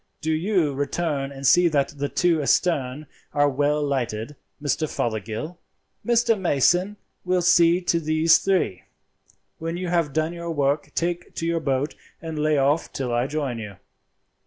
Do 0.19 0.31
you 0.33 0.73
return 0.73 1.31
and 1.31 1.45
see 1.45 1.67
that 1.67 1.89
the 1.89 2.09
two 2.09 2.41
astern 2.41 3.05
are 3.33 3.47
well 3.47 3.83
lighted, 3.83 4.35
Mr. 4.59 4.91
Fothergill; 4.91 5.59
Mr. 6.03 6.39
Mason 6.41 6.97
will 7.23 7.43
see 7.43 7.81
to 7.81 7.99
these 7.99 8.39
three. 8.39 8.85
When 9.59 9.77
you 9.77 9.89
have 9.89 10.11
done 10.11 10.33
your 10.33 10.49
work 10.49 10.91
take 10.95 11.35
to 11.35 11.45
your 11.45 11.59
boat 11.59 11.93
and 12.19 12.39
lay 12.39 12.57
off 12.57 12.91
till 12.91 13.13
I 13.13 13.27
join 13.27 13.59
you. 13.59 13.75